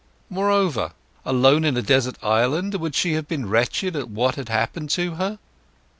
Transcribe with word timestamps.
Moreover, 0.31 0.93
alone 1.23 1.63
in 1.63 1.77
a 1.77 1.83
desert 1.83 2.17
island 2.23 2.73
would 2.73 2.95
she 2.95 3.13
have 3.13 3.27
been 3.27 3.47
wretched 3.47 3.95
at 3.95 4.09
what 4.09 4.33
had 4.33 4.49
happened 4.49 4.89
to 4.89 5.13
her? 5.13 5.37